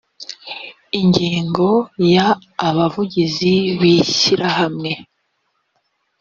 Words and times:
ingingo 0.99 1.67
ya 2.13 2.27
abavugizi 2.67 3.53
b 3.79 3.81
ishyirahamwe 3.97 4.91